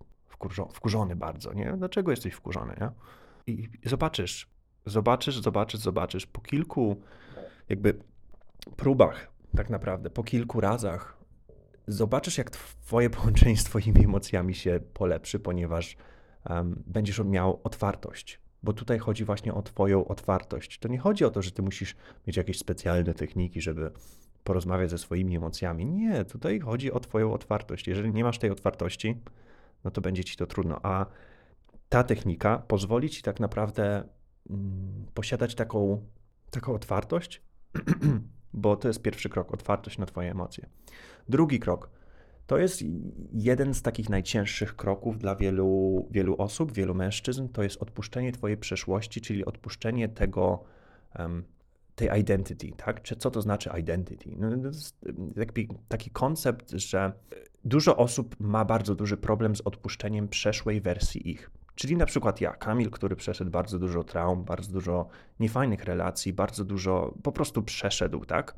wkurzony 0.69 1.15
bardzo, 1.15 1.53
nie? 1.53 1.73
Dlaczego 1.77 2.11
jesteś 2.11 2.33
wkurzony, 2.33 2.75
nie? 2.81 2.89
I 3.47 3.69
zobaczysz, 3.85 4.49
zobaczysz, 4.85 5.39
zobaczysz, 5.39 5.79
zobaczysz 5.79 6.25
po 6.25 6.41
kilku 6.41 7.01
jakby 7.69 7.99
próbach 8.75 9.31
tak 9.55 9.69
naprawdę, 9.69 10.09
po 10.09 10.23
kilku 10.23 10.61
razach 10.61 11.17
zobaczysz, 11.87 12.37
jak 12.37 12.49
twoje 12.49 13.09
połączenie 13.19 13.57
z 13.57 13.63
twoimi 13.63 14.05
emocjami 14.05 14.55
się 14.55 14.79
polepszy, 14.93 15.39
ponieważ 15.39 15.97
um, 16.49 16.83
będziesz 16.87 17.19
miał 17.19 17.59
otwartość. 17.63 18.39
Bo 18.63 18.73
tutaj 18.73 18.99
chodzi 18.99 19.25
właśnie 19.25 19.53
o 19.53 19.61
twoją 19.61 20.07
otwartość. 20.07 20.79
To 20.79 20.87
nie 20.87 20.97
chodzi 20.97 21.25
o 21.25 21.29
to, 21.29 21.41
że 21.41 21.51
ty 21.51 21.61
musisz 21.61 21.95
mieć 22.27 22.37
jakieś 22.37 22.59
specjalne 22.59 23.13
techniki, 23.13 23.61
żeby 23.61 23.91
porozmawiać 24.43 24.89
ze 24.89 24.97
swoimi 24.97 25.35
emocjami. 25.35 25.85
Nie, 25.85 26.25
tutaj 26.25 26.59
chodzi 26.59 26.91
o 26.91 26.99
Twoją 26.99 27.33
otwartość. 27.33 27.87
Jeżeli 27.87 28.13
nie 28.13 28.23
masz 28.23 28.39
tej 28.39 28.49
otwartości, 28.49 29.21
no 29.83 29.91
to 29.91 30.01
będzie 30.01 30.23
Ci 30.23 30.37
to 30.37 30.45
trudno. 30.45 30.79
A 30.83 31.05
ta 31.89 32.03
technika 32.03 32.57
pozwoli 32.67 33.09
Ci 33.09 33.21
tak 33.21 33.39
naprawdę 33.39 34.03
mm, 34.49 35.05
posiadać 35.13 35.55
taką, 35.55 36.05
taką 36.51 36.73
otwartość, 36.73 37.41
bo 38.53 38.75
to 38.75 38.87
jest 38.87 39.01
pierwszy 39.01 39.29
krok 39.29 39.53
otwartość 39.53 39.97
na 39.97 40.05
Twoje 40.05 40.31
emocje. 40.31 40.65
Drugi 41.29 41.59
krok 41.59 41.89
to 42.47 42.57
jest 42.57 42.83
jeden 43.31 43.73
z 43.73 43.81
takich 43.81 44.09
najcięższych 44.09 44.75
kroków 44.75 45.19
dla 45.19 45.35
wielu, 45.35 46.07
wielu 46.11 46.35
osób, 46.37 46.71
wielu 46.71 46.95
mężczyzn. 46.95 47.47
To 47.49 47.63
jest 47.63 47.81
odpuszczenie 47.81 48.31
Twojej 48.31 48.57
przeszłości, 48.57 49.21
czyli 49.21 49.45
odpuszczenie 49.45 50.09
tego, 50.09 50.63
tej 51.95 52.19
identity, 52.19 52.71
tak? 52.77 53.01
Czy 53.01 53.15
co 53.15 53.31
to 53.31 53.41
znaczy 53.41 53.69
identity? 53.79 54.35
No, 54.37 54.57
to 54.57 54.67
jest 54.67 55.05
taki, 55.35 55.67
taki 55.87 56.09
koncept, 56.09 56.71
że 56.71 57.13
dużo 57.65 57.97
osób 57.97 58.35
ma 58.39 58.65
bardzo 58.65 58.95
duży 58.95 59.17
problem 59.17 59.55
z 59.55 59.61
odpuszczeniem 59.61 60.27
przeszłej 60.27 60.81
wersji 60.81 61.29
ich. 61.29 61.51
Czyli 61.75 61.97
na 61.97 62.05
przykład 62.05 62.41
ja, 62.41 62.53
Kamil, 62.53 62.89
który 62.89 63.15
przeszedł 63.15 63.51
bardzo 63.51 63.79
dużo 63.79 64.03
traum, 64.03 64.43
bardzo 64.43 64.71
dużo 64.71 65.07
niefajnych 65.39 65.83
relacji, 65.83 66.33
bardzo 66.33 66.65
dużo 66.65 67.13
po 67.23 67.31
prostu 67.31 67.63
przeszedł, 67.63 68.25
tak? 68.25 68.55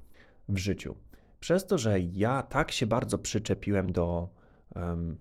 W 0.50 0.58
życiu. 0.58 0.96
Przez 1.39 1.68
to, 1.68 1.77
że 1.77 2.00
ja 2.00 2.44
tak 2.44 2.72
się 2.72 2.88
bardzo 2.88 3.18
przyczepiłem 3.18 3.92
do, 3.92 4.30
um, 4.75 5.18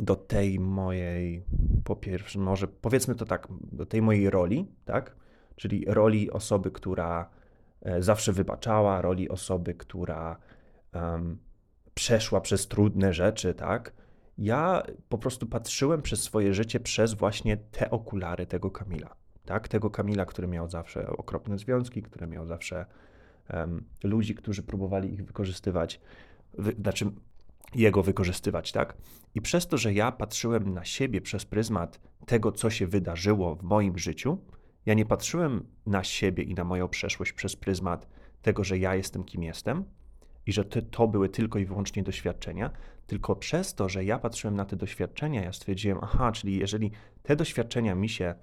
do 0.00 0.16
tej 0.16 0.60
mojej, 0.60 1.44
po 1.84 1.96
pierwsze, 1.96 2.38
może 2.38 2.68
powiedzmy 2.68 3.14
to 3.14 3.26
tak, 3.26 3.48
do 3.72 3.86
tej 3.86 4.02
mojej 4.02 4.30
roli, 4.30 4.66
tak? 4.84 5.16
Czyli 5.56 5.84
roli 5.88 6.30
osoby, 6.30 6.70
która 6.70 7.30
e, 7.82 8.02
zawsze 8.02 8.32
wybaczała, 8.32 9.02
roli 9.02 9.28
osoby, 9.28 9.74
która 9.74 10.36
um, 10.94 11.38
przeszła 11.94 12.40
przez 12.40 12.68
trudne 12.68 13.12
rzeczy, 13.12 13.54
tak? 13.54 13.92
Ja 14.38 14.82
po 15.08 15.18
prostu 15.18 15.46
patrzyłem 15.46 16.02
przez 16.02 16.22
swoje 16.22 16.54
życie 16.54 16.80
przez 16.80 17.14
właśnie 17.14 17.56
te 17.56 17.90
okulary 17.90 18.46
tego 18.46 18.70
Kamila, 18.70 19.16
tak? 19.44 19.68
Tego 19.68 19.90
Kamila, 19.90 20.24
który 20.24 20.48
miał 20.48 20.68
zawsze 20.68 21.06
okropne 21.06 21.58
związki, 21.58 22.02
który 22.02 22.26
miał 22.26 22.46
zawsze 22.46 22.86
um, 23.52 23.84
ludzi, 24.04 24.34
którzy 24.34 24.62
próbowali 24.62 25.14
ich 25.14 25.24
wykorzystywać, 25.24 26.00
wy, 26.58 26.72
znaczy 26.72 27.10
jego 27.74 28.02
wykorzystywać, 28.02 28.72
tak? 28.72 28.96
I 29.34 29.40
przez 29.40 29.66
to, 29.66 29.78
że 29.78 29.92
ja 29.92 30.12
patrzyłem 30.12 30.74
na 30.74 30.84
siebie 30.84 31.20
przez 31.20 31.44
pryzmat 31.44 32.00
tego, 32.26 32.52
co 32.52 32.70
się 32.70 32.86
wydarzyło 32.86 33.54
w 33.54 33.62
moim 33.62 33.98
życiu, 33.98 34.38
ja 34.86 34.94
nie 34.94 35.06
patrzyłem 35.06 35.66
na 35.86 36.04
siebie 36.04 36.44
i 36.44 36.54
na 36.54 36.64
moją 36.64 36.88
przeszłość 36.88 37.32
przez 37.32 37.56
pryzmat 37.56 38.08
tego, 38.42 38.64
że 38.64 38.78
ja 38.78 38.94
jestem 38.94 39.24
kim 39.24 39.42
jestem 39.42 39.84
i 40.46 40.52
że 40.52 40.64
to, 40.64 40.82
to 40.82 41.08
były 41.08 41.28
tylko 41.28 41.58
i 41.58 41.64
wyłącznie 41.64 42.02
doświadczenia, 42.02 42.70
tylko 43.06 43.36
przez 43.36 43.74
to, 43.74 43.88
że 43.88 44.04
ja 44.04 44.18
patrzyłem 44.18 44.56
na 44.56 44.64
te 44.64 44.76
doświadczenia, 44.76 45.42
ja 45.42 45.52
stwierdziłem, 45.52 45.98
aha, 46.02 46.32
czyli 46.32 46.58
jeżeli 46.58 46.90
te 47.22 47.36
doświadczenia 47.36 47.94
mi 47.94 48.08
się 48.08 48.34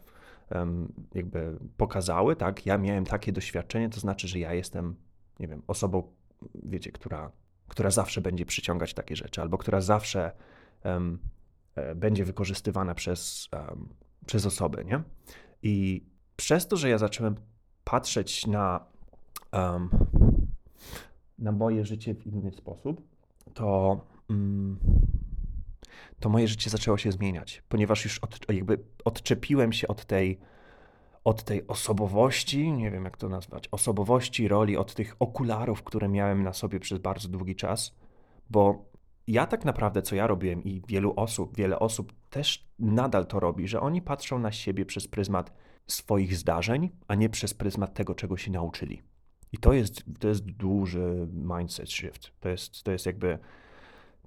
um, 0.52 0.94
jakby 1.14 1.60
pokazały, 1.78 2.36
tak, 2.36 2.66
ja 2.66 2.78
miałem 2.78 3.06
takie 3.06 3.32
doświadczenie, 3.32 3.90
to 3.90 4.00
znaczy, 4.00 4.28
że 4.28 4.40
ja 4.40 4.54
jestem, 4.54 4.96
nie 5.40 5.48
wiem, 5.48 5.62
osobą, 5.68 6.14
wiecie, 6.56 6.92
która, 6.92 7.32
która 7.68 7.92
zawsze 7.92 8.22
będzie 8.22 8.46
przyciągać 8.46 8.94
takie 8.94 9.16
rzeczy, 9.16 9.42
albo 9.42 9.58
która 9.58 9.82
zawsze 9.82 10.32
um, 10.84 11.20
będzie 11.96 12.26
wykorzystywana 12.26 12.96
przez, 12.96 13.50
um, 13.54 13.90
przez 14.26 14.46
osoby, 14.46 14.86
nie? 14.86 15.04
I 15.64 16.06
przez 16.40 16.68
to, 16.68 16.78
że 16.78 16.90
ja 16.90 16.98
zacząłem 16.98 17.36
patrzeć 17.84 18.48
na, 18.48 18.86
um, 19.54 19.90
na 21.40 21.52
moje 21.52 21.86
życie 21.86 22.16
w 22.16 22.28
inny 22.28 22.52
sposób, 22.52 23.02
to, 23.54 24.00
um, 24.30 24.80
to 26.20 26.30
moje 26.30 26.48
życie 26.48 26.70
zaczęło 26.70 26.98
się 26.98 27.12
zmieniać, 27.12 27.64
ponieważ 27.70 28.04
już 28.04 28.20
od, 28.20 28.54
jakby 28.54 28.84
odczepiłem 29.06 29.74
się 29.74 29.88
od 29.88 30.06
tej, 30.06 30.40
od 31.24 31.44
tej 31.44 31.68
osobowości, 31.68 32.72
nie 32.72 32.92
wiem 32.92 33.04
jak 33.04 33.18
to 33.18 33.30
nazwać, 33.30 33.68
osobowości, 33.72 34.48
roli, 34.48 34.78
od 34.78 34.94
tych 34.94 35.16
okularów, 35.20 35.84
które 35.84 36.10
miałem 36.10 36.44
na 36.44 36.54
sobie 36.54 36.80
przez 36.80 37.00
bardzo 37.00 37.30
długi 37.30 37.56
czas, 37.56 37.96
bo 38.50 38.86
ja 39.28 39.48
tak 39.48 39.66
naprawdę, 39.66 40.02
co 40.02 40.16
ja 40.16 40.28
robiłem 40.28 40.64
i 40.64 40.82
wielu 40.88 41.14
osób, 41.16 41.58
wiele 41.58 41.80
osób 41.80 42.14
też 42.30 42.70
nadal 42.80 43.26
to 43.26 43.40
robi, 43.40 43.68
że 43.68 43.82
oni 43.82 44.02
patrzą 44.02 44.40
na 44.40 44.52
siebie 44.52 44.86
przez 44.86 45.08
pryzmat 45.08 45.54
swoich 45.90 46.38
zdarzeń, 46.38 46.90
a 47.08 47.16
nie 47.16 47.30
przez 47.30 47.54
pryzmat 47.54 47.94
tego, 47.94 48.16
czego 48.16 48.38
się 48.38 48.52
nauczyli. 48.52 49.02
I 49.52 49.58
to 49.58 49.74
jest, 49.74 50.04
to 50.20 50.28
jest 50.28 50.46
duży 50.46 51.28
mindset 51.34 51.92
shift. 51.92 52.32
To 52.40 52.50
jest, 52.50 52.84
to 52.84 52.92
jest 52.92 53.06
jakby 53.06 53.40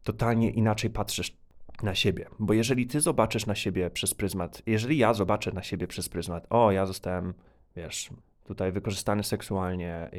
totalnie 0.02 0.50
inaczej 0.50 0.90
patrzysz 0.90 1.36
na 1.82 1.94
siebie. 1.94 2.26
Bo 2.38 2.52
jeżeli 2.52 2.86
ty 2.86 3.00
zobaczysz 3.00 3.46
na 3.46 3.54
siebie 3.54 3.90
przez 3.90 4.14
pryzmat, 4.14 4.62
jeżeli 4.66 4.98
ja 4.98 5.14
zobaczę 5.14 5.52
na 5.52 5.62
siebie 5.62 5.86
przez 5.86 6.08
pryzmat, 6.08 6.46
o, 6.50 6.72
ja 6.72 6.86
zostałem, 6.86 7.34
wiesz, 7.76 8.10
tutaj 8.44 8.72
wykorzystany 8.72 9.24
seksualnie, 9.24 10.10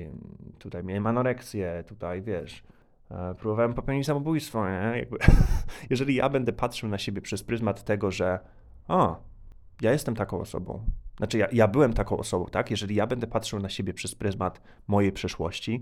tutaj 0.60 0.84
miałem 0.84 1.08
anoreksję, 1.08 1.84
tutaj, 1.88 2.22
wiesz, 2.22 2.64
e, 3.12 3.36
próbowałem 3.36 3.74
popełnić 3.74 4.06
samobójstwo, 4.06 4.70
nie? 4.70 4.98
Jakby, 4.98 5.18
jeżeli 5.90 6.16
ja 6.16 6.30
będę 6.30 6.54
patrzył 6.54 6.90
na 6.90 6.98
siebie 6.98 7.22
przez 7.22 7.44
pryzmat 7.44 7.84
tego, 7.84 8.12
że 8.12 8.40
o, 8.88 9.24
ja 9.82 9.92
jestem 9.92 10.16
taką 10.16 10.40
osobą, 10.40 10.86
znaczy, 11.18 11.38
ja, 11.38 11.48
ja 11.52 11.68
byłem 11.68 11.94
taką 11.94 12.18
osobą, 12.18 12.46
tak? 12.46 12.72
Jeżeli 12.72 12.96
ja 12.96 13.08
będę 13.08 13.28
patrzył 13.28 13.60
na 13.60 13.70
siebie 13.70 13.94
przez 13.94 14.16
pryzmat 14.16 14.62
mojej 14.88 15.12
przeszłości, 15.12 15.82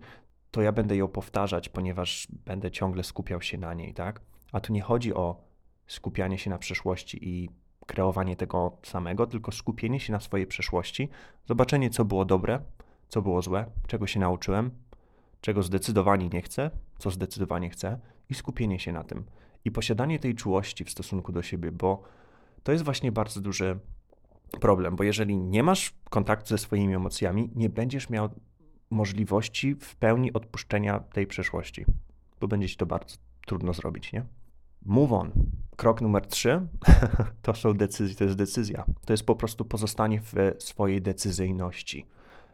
to 0.52 0.62
ja 0.62 0.72
będę 0.72 0.96
ją 0.96 1.08
powtarzać, 1.08 1.70
ponieważ 1.70 2.28
będę 2.46 2.72
ciągle 2.72 3.04
skupiał 3.04 3.42
się 3.42 3.58
na 3.58 3.74
niej, 3.74 3.94
tak? 3.94 4.22
A 4.52 4.60
tu 4.60 4.74
nie 4.74 4.82
chodzi 4.82 5.14
o 5.14 5.44
skupianie 5.88 6.38
się 6.38 6.50
na 6.50 6.58
przeszłości 6.58 7.30
i 7.30 7.50
kreowanie 7.86 8.36
tego 8.36 8.78
samego, 8.84 9.28
tylko 9.28 9.52
skupienie 9.52 10.00
się 10.00 10.14
na 10.14 10.20
swojej 10.20 10.48
przeszłości, 10.48 11.10
zobaczenie, 11.46 11.90
co 11.90 12.06
było 12.06 12.26
dobre, 12.26 12.60
co 13.08 13.22
było 13.22 13.42
złe, 13.42 13.66
czego 13.88 14.08
się 14.08 14.20
nauczyłem, 14.20 14.72
czego 15.42 15.64
zdecydowanie 15.64 16.30
nie 16.30 16.42
chcę, 16.42 16.72
co 16.98 17.12
zdecydowanie 17.12 17.70
chcę 17.70 18.00
i 18.30 18.34
skupienie 18.34 18.80
się 18.80 18.92
na 18.92 19.04
tym. 19.04 19.26
I 19.66 19.72
posiadanie 19.72 20.20
tej 20.20 20.36
czułości 20.36 20.84
w 20.84 20.90
stosunku 20.90 21.32
do 21.32 21.42
siebie, 21.42 21.72
bo 21.72 22.02
to 22.64 22.72
jest 22.72 22.84
właśnie 22.84 23.12
bardzo 23.12 23.42
duży 23.42 23.80
problem, 24.60 24.96
bo 24.96 25.04
jeżeli 25.04 25.38
nie 25.38 25.64
masz 25.64 25.94
kontaktu 26.10 26.48
ze 26.48 26.58
swoimi 26.58 26.96
emocjami, 26.96 27.50
nie 27.56 27.70
będziesz 27.70 28.10
miał 28.10 28.30
możliwości 28.90 29.76
w 29.76 29.96
pełni 29.96 30.34
odpuszczenia 30.34 31.00
tej 31.00 31.28
przeszłości, 31.28 31.86
bo 32.40 32.48
będzie 32.48 32.70
ci 32.70 32.78
to 32.78 32.86
bardzo 32.86 33.16
trudno 33.46 33.74
zrobić, 33.74 34.14
nie? 34.14 34.26
Move 34.86 35.12
on. 35.12 35.32
Krok 35.76 36.02
numer 36.02 36.28
trzy 36.28 36.68
to 37.42 37.54
są 37.54 37.74
decyzje, 37.74 38.16
to 38.16 38.24
jest 38.24 38.38
decyzja. 38.38 38.86
To 39.06 39.14
jest 39.14 39.26
po 39.26 39.36
prostu 39.36 39.66
pozostanie 39.66 40.22
w 40.22 40.34
swojej 40.60 41.02
decyzyjności. 41.02 42.06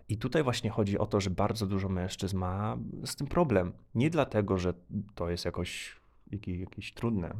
I 0.09 0.17
tutaj 0.17 0.43
właśnie 0.43 0.69
chodzi 0.69 0.97
o 0.97 1.05
to, 1.05 1.21
że 1.21 1.29
bardzo 1.29 1.67
dużo 1.67 1.89
mężczyzn 1.89 2.37
ma 2.37 2.77
z 3.05 3.15
tym 3.15 3.27
problem. 3.27 3.73
Nie 3.95 4.09
dlatego, 4.09 4.57
że 4.57 4.73
to 5.15 5.29
jest 5.29 5.45
jakoś 5.45 5.97
jakieś, 6.31 6.59
jakieś 6.59 6.93
trudne. 6.93 7.33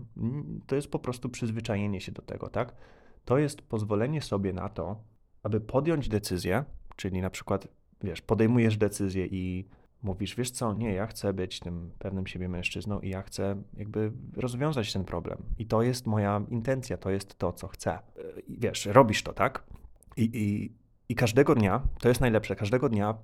To 0.68 0.76
jest 0.76 0.92
po 0.92 1.00
prostu 1.00 1.30
przyzwyczajenie 1.30 2.02
się 2.02 2.12
do 2.12 2.22
tego, 2.22 2.50
tak? 2.50 2.76
To 3.28 3.38
jest 3.38 3.62
pozwolenie 3.62 4.22
sobie 4.22 4.54
na 4.54 4.70
to, 4.70 5.04
aby 5.44 5.62
podjąć 5.62 6.10
decyzję, 6.10 6.64
czyli 6.96 7.22
na 7.22 7.30
przykład, 7.30 7.68
wiesz, 8.04 8.22
podejmujesz 8.22 8.78
decyzję 8.78 9.26
i 9.26 9.66
mówisz, 10.04 10.36
wiesz 10.36 10.52
co, 10.52 10.74
nie, 10.74 10.94
ja 10.94 11.08
chcę 11.08 11.34
być 11.34 11.60
tym 11.60 11.92
pewnym 12.00 12.28
siebie 12.28 12.50
mężczyzną 12.50 13.00
i 13.00 13.10
ja 13.10 13.22
chcę 13.22 13.64
jakby 13.78 14.12
rozwiązać 14.36 14.94
ten 14.94 15.04
problem. 15.04 15.38
I 15.58 15.66
to 15.66 15.82
jest 15.82 16.08
moja 16.08 16.42
intencja, 16.50 16.98
to 16.98 17.10
jest 17.10 17.38
to, 17.38 17.54
co 17.54 17.68
chcę. 17.68 18.00
I 18.48 18.58
wiesz, 18.60 18.86
robisz 18.86 19.24
to, 19.24 19.34
tak? 19.34 19.64
I, 20.18 20.30
i, 20.34 20.72
i 21.10 21.16
każdego 21.16 21.56
dnia, 21.56 21.82
to 22.00 22.08
jest 22.08 22.22
najlepsze, 22.22 22.56
każdego 22.56 22.90
dnia 22.90 23.18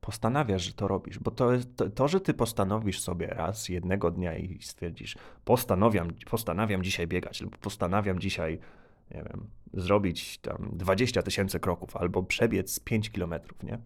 postanawiasz, 0.00 0.62
że 0.62 0.72
to 0.72 0.88
robisz, 0.88 1.18
bo 1.18 1.30
to, 1.30 1.50
to, 1.76 1.90
to, 1.90 2.08
że 2.08 2.20
ty 2.20 2.34
postanowisz 2.34 3.00
sobie 3.00 3.26
raz 3.26 3.68
jednego 3.68 4.10
dnia 4.10 4.36
i 4.36 4.62
stwierdzisz, 4.62 5.16
postanawiam, 5.44 6.08
postanawiam 6.30 6.82
dzisiaj 6.82 7.06
biegać, 7.06 7.40
lub 7.40 7.58
postanawiam 7.58 8.18
dzisiaj 8.18 8.58
nie 9.10 9.22
wiem, 9.22 9.50
zrobić 9.74 10.38
tam 10.38 10.70
20 10.72 11.22
tysięcy 11.22 11.60
kroków 11.60 11.96
albo 11.96 12.22
przebiec 12.22 12.80
5 12.80 13.10
kilometrów, 13.10 13.62
nie? 13.62 13.78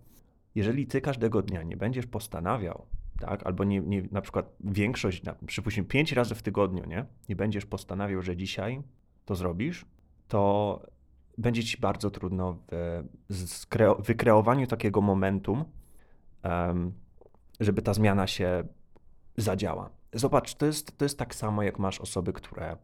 Jeżeli 0.55 0.87
ty 0.87 1.01
każdego 1.01 1.43
dnia 1.43 1.63
nie 1.63 1.77
będziesz 1.77 2.07
postanawiał, 2.07 2.87
tak, 3.21 3.47
albo 3.47 3.65
nie, 3.65 3.81
nie, 3.81 4.03
na 4.11 4.21
przykład 4.21 4.57
większość, 4.61 5.23
na, 5.23 5.35
przypuśćmy 5.47 5.85
5 5.85 6.13
razy 6.13 6.35
w 6.35 6.43
tygodniu, 6.43 6.85
nie? 6.85 7.07
Nie 7.29 7.37
będziesz 7.37 7.67
postanawiał, 7.67 8.23
że 8.23 8.37
dzisiaj 8.37 8.83
to 9.25 9.35
zrobisz, 9.35 9.87
to 10.29 10.83
będzie 11.39 11.65
ci 11.65 11.79
bardzo 11.79 12.11
trudno 12.11 12.59
w 13.29 14.07
wykreowaniu 14.07 14.67
takiego 14.67 15.01
momentum, 15.01 15.65
um, 16.45 16.93
żeby 17.61 17.83
ta 17.83 17.95
zmiana 17.95 18.27
się 18.27 18.65
zadziała. 19.37 19.91
Zobacz, 20.13 20.55
to 20.55 20.67
jest, 20.67 20.99
to 20.99 21.05
jest 21.05 21.19
tak 21.19 21.35
samo, 21.35 21.63
jak 21.63 21.79
masz 21.79 22.01
osoby, 22.01 22.33
które 22.33 22.77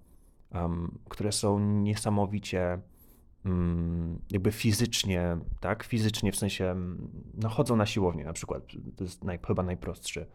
um, 0.62 0.98
które 1.08 1.32
są 1.32 1.58
niesamowicie 1.58 2.78
um, 3.44 4.18
jakby 4.30 4.52
fizycznie, 4.52 5.38
tak, 5.60 5.84
fizycznie 5.84 6.32
w 6.32 6.36
sensie, 6.36 6.75
no 7.34 7.48
chodzą 7.48 7.76
na 7.76 7.86
siłownię 7.86 8.25
na 8.25 8.32
przykład, 8.32 8.62
to 8.96 9.04
jest 9.04 9.25
naj, 9.25 9.38
chyba 9.46 9.62
najprostszy 9.62 10.26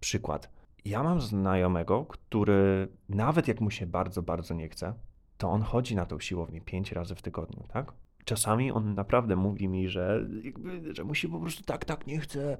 przykład. 0.00 0.50
Ja 0.84 1.02
mam 1.02 1.20
znajomego, 1.20 2.04
który 2.04 2.88
nawet 3.08 3.48
jak 3.48 3.60
mu 3.60 3.70
się 3.70 3.86
bardzo, 3.86 4.22
bardzo 4.22 4.54
nie 4.54 4.68
chce, 4.68 4.94
to 5.38 5.50
on 5.50 5.62
chodzi 5.62 5.96
na 5.96 6.06
tą 6.06 6.20
siłownię 6.20 6.60
pięć 6.60 6.92
razy 6.92 7.14
w 7.14 7.22
tygodniu, 7.22 7.64
tak? 7.68 7.92
Czasami 8.24 8.72
on 8.72 8.94
naprawdę 8.94 9.36
mówi 9.36 9.68
mi, 9.68 9.88
że, 9.88 10.28
jakby, 10.42 10.94
że 10.94 11.04
musi 11.04 11.28
po 11.28 11.40
prostu 11.40 11.64
tak, 11.64 11.84
tak, 11.84 12.06
nie 12.06 12.20
chce, 12.20 12.58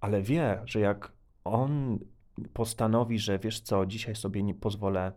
ale 0.00 0.22
wie, 0.22 0.62
że 0.64 0.80
jak 0.80 1.12
on 1.44 1.98
postanowi, 2.52 3.18
że 3.18 3.38
wiesz 3.38 3.60
co, 3.60 3.86
dzisiaj 3.86 4.16
sobie 4.16 4.42
nie 4.42 4.54
pozwolę 4.54 5.12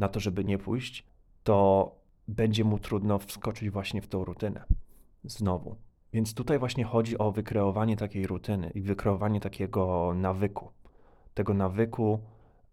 na 0.00 0.08
to, 0.08 0.20
żeby 0.20 0.44
nie 0.44 0.58
pójść, 0.58 1.06
to 1.44 1.90
będzie 2.28 2.64
mu 2.64 2.78
trudno 2.78 3.18
wskoczyć 3.18 3.70
właśnie 3.70 4.02
w 4.02 4.06
tą 4.06 4.24
rutynę. 4.24 4.64
Znowu. 5.24 5.76
Więc 6.12 6.34
tutaj 6.34 6.58
właśnie 6.58 6.84
chodzi 6.84 7.18
o 7.18 7.32
wykreowanie 7.32 7.96
takiej 7.96 8.26
rutyny 8.26 8.70
i 8.70 8.80
wykreowanie 8.82 9.40
takiego 9.40 10.12
nawyku. 10.16 10.70
Tego 11.34 11.54
nawyku 11.54 12.20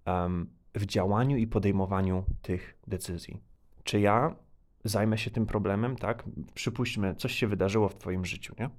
um, 0.06 0.50
w 0.76 0.86
działaniu 0.86 1.38
i 1.38 1.48
podejmowaniu 1.48 2.24
tych 2.42 2.78
decyzji. 2.88 3.42
Czy 3.84 4.00
ja 4.00 4.36
zajmę 4.84 5.18
się 5.18 5.32
tym 5.32 5.46
problemem, 5.46 5.96
tak? 5.96 6.24
Przypuśćmy, 6.54 7.16
coś 7.16 7.32
się 7.32 7.48
wydarzyło 7.48 7.90
w 7.90 7.96
Twoim 7.96 8.26
życiu, 8.26 8.56
nie? 8.60 8.70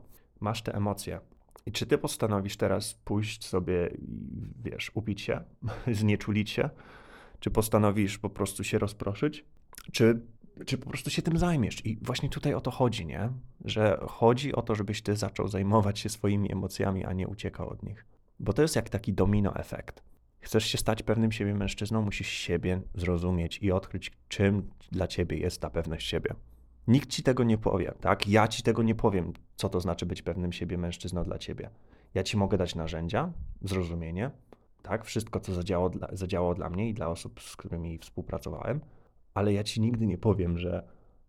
Masz 0.41 0.63
te 0.63 0.75
emocje. 0.75 1.21
I 1.67 1.73
czy 1.73 1.87
Ty 1.87 1.99
postanowisz 1.99 2.57
teraz 2.57 2.95
pójść 2.95 3.47
sobie 3.47 3.91
wiesz, 4.63 4.91
upić 4.95 5.21
się, 5.21 5.41
znieczulić 6.01 6.51
się, 6.51 6.71
czy 7.41 7.51
postanowisz 7.51 8.19
po 8.19 8.31
prostu 8.31 8.65
się 8.65 8.79
rozproszyć? 8.79 9.45
Czy 9.93 10.21
czy 10.67 10.79
po 10.79 10.91
prostu 10.91 11.11
się 11.11 11.23
tym 11.23 11.39
zajmiesz. 11.39 11.87
I 11.87 11.99
właśnie 12.03 12.29
tutaj 12.29 12.55
o 12.55 12.61
to 12.61 12.71
chodzi, 12.71 13.07
nie? 13.07 13.31
Że 13.65 13.99
chodzi 14.09 14.55
o 14.55 14.63
to, 14.63 14.75
żebyś 14.75 15.03
ty 15.03 15.17
zaczął 15.17 15.49
zajmować 15.49 15.99
się 15.99 16.09
swoimi 16.09 16.53
emocjami, 16.53 17.05
a 17.05 17.13
nie 17.13 17.29
uciekał 17.29 17.69
od 17.69 17.83
nich. 17.83 18.05
Bo 18.41 18.53
to 18.53 18.63
jest 18.63 18.77
jak 18.77 18.89
taki 18.89 19.13
domino 19.13 19.57
efekt. 19.57 20.03
Chcesz 20.41 20.65
się 20.65 20.79
stać 20.79 21.03
pewnym 21.03 21.33
siebie 21.33 21.55
mężczyzną, 21.55 22.03
musisz 22.03 22.29
siebie 22.29 22.81
zrozumieć 22.95 23.59
i 23.63 23.73
odkryć, 23.73 24.13
czym 24.29 24.71
dla 24.93 25.07
ciebie 25.07 25.39
jest 25.39 25.61
ta 25.61 25.71
pewność 25.71 26.07
siebie. 26.07 26.35
Nikt 26.89 27.11
ci 27.11 27.23
tego 27.23 27.45
nie 27.45 27.59
powie, 27.59 27.93
tak? 28.01 28.29
Ja 28.29 28.49
ci 28.49 28.63
tego 28.63 28.83
nie 28.83 28.95
powiem, 28.95 29.33
co 29.57 29.69
to 29.69 29.81
znaczy 29.81 30.07
być 30.07 30.23
pewnym 30.23 30.53
siebie 30.53 30.79
mężczyzną 30.79 31.25
dla 31.25 31.39
ciebie. 31.39 31.71
Ja 32.15 32.23
ci 32.23 32.37
mogę 32.37 32.59
dać 32.59 32.75
narzędzia, 32.75 33.33
zrozumienie, 33.63 34.31
tak? 34.89 35.05
Wszystko, 35.05 35.41
co 35.41 35.55
zadziałało 35.55 35.91
dla, 35.91 36.09
zadziałało 36.13 36.55
dla 36.55 36.71
mnie 36.71 36.89
i 36.89 36.95
dla 36.95 37.09
osób, 37.09 37.41
z 37.41 37.57
którymi 37.57 37.99
współpracowałem, 37.99 38.81
ale 39.35 39.53
ja 39.53 39.65
ci 39.65 39.81
nigdy 39.81 40.07
nie 40.07 40.19
powiem, 40.19 40.59
że 40.59 40.89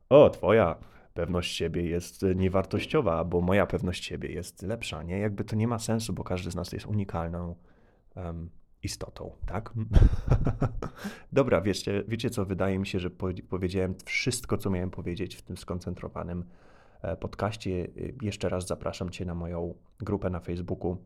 o, 0.10 0.30
twoja 0.30 0.76
pewność 1.14 1.56
siebie 1.56 1.90
jest 1.90 2.26
niewartościowa, 2.36 3.24
bo 3.24 3.42
moja 3.42 3.66
pewność 3.66 4.06
siebie 4.06 4.32
jest 4.32 4.62
lepsza, 4.62 5.04
nie? 5.04 5.20
Jakby 5.20 5.44
to 5.44 5.56
nie 5.56 5.68
ma 5.68 5.80
sensu, 5.80 6.14
bo 6.14 6.24
każdy 6.24 6.52
z 6.52 6.56
nas 6.56 6.72
jest 6.72 6.86
unikalną 6.86 7.56
um, 8.16 8.50
istotą, 8.84 9.32
tak? 9.46 9.74
Dobra, 11.32 11.62
wiecie, 11.62 12.04
wiecie 12.08 12.30
co, 12.30 12.46
wydaje 12.46 12.80
mi 12.80 12.88
się, 12.88 13.00
że 13.00 13.10
powiedziałem 13.50 13.96
wszystko, 14.06 14.58
co 14.58 14.70
miałem 14.70 14.92
powiedzieć 14.92 15.36
w 15.36 15.42
tym 15.42 15.58
skoncentrowanym 15.58 16.46
e, 17.02 17.16
podcaście. 17.16 17.88
Jeszcze 18.22 18.50
raz 18.50 18.68
zapraszam 18.68 19.10
Cię 19.10 19.26
na 19.26 19.36
moją 19.36 19.74
grupę 20.00 20.30
na 20.30 20.40
Facebooku, 20.40 20.98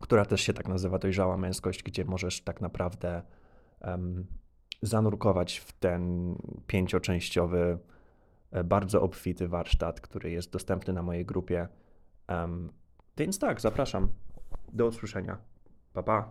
która 0.00 0.24
też 0.24 0.40
się 0.40 0.52
tak 0.52 0.68
nazywa 0.68 0.98
Dojrzała 0.98 1.36
Męskość, 1.36 1.82
gdzie 1.82 2.04
możesz 2.04 2.40
tak 2.40 2.60
naprawdę 2.60 3.22
um, 3.80 4.26
zanurkować 4.82 5.58
w 5.58 5.72
ten 5.72 6.34
pięcioczęściowy, 6.66 7.78
e, 8.50 8.64
bardzo 8.64 9.02
obfity 9.02 9.48
warsztat, 9.48 10.00
który 10.00 10.30
jest 10.30 10.52
dostępny 10.52 10.92
na 10.92 11.02
mojej 11.02 11.26
grupie. 11.26 11.68
Um, 12.28 12.72
więc 13.16 13.38
tak, 13.38 13.60
zapraszam. 13.60 14.08
Do 14.72 14.86
usłyszenia. 14.86 15.38
Pa, 15.92 16.02
pa. 16.02 16.28